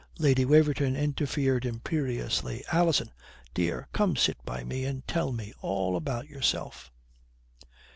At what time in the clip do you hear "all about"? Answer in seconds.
5.61-6.27